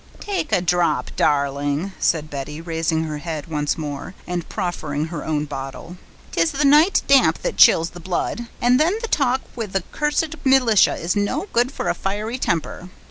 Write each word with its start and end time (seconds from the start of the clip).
"Take 0.19 0.51
a 0.51 0.61
drop, 0.61 1.11
darling," 1.15 1.91
said 1.99 2.31
Betty, 2.31 2.59
raising 2.59 3.03
her 3.03 3.19
head 3.19 3.45
once 3.45 3.77
more, 3.77 4.15
and 4.25 4.49
proffering 4.49 5.05
her 5.09 5.23
own 5.23 5.45
bottle. 5.45 5.97
"'Tis 6.31 6.53
the 6.53 6.65
night 6.65 7.03
damp 7.05 7.43
that 7.43 7.55
chills 7.57 7.91
the 7.91 7.99
blood—and 7.99 8.79
then 8.79 8.95
the 9.03 9.07
talk 9.07 9.41
with 9.55 9.73
the 9.73 9.83
cursed 9.91 10.37
militia 10.43 10.95
is 10.95 11.15
no 11.15 11.47
good 11.53 11.71
for 11.71 11.87
a 11.87 11.93
fiery 11.93 12.39
temper. 12.39 12.89